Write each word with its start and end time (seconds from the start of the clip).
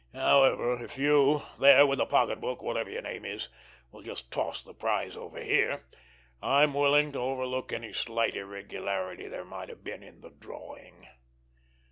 However, 0.15 0.83
if 0.83 0.97
you, 0.97 1.43
there, 1.59 1.85
with 1.85 1.99
the 1.99 2.07
pocketbook, 2.07 2.63
whatever 2.63 2.89
your 2.89 3.03
name 3.03 3.23
is, 3.23 3.49
will 3.91 4.01
just 4.01 4.31
toss 4.31 4.59
the 4.59 4.73
prize 4.73 5.15
over 5.15 5.39
here, 5.39 5.83
I'm 6.41 6.73
willing 6.73 7.11
to 7.11 7.19
overlook 7.19 7.71
any 7.71 7.93
slight 7.93 8.33
irregularity 8.33 9.27
there 9.27 9.45
might 9.45 9.69
have 9.69 9.83
been 9.83 10.01
in 10.01 10.21
the 10.21 10.31
drawing." 10.31 11.07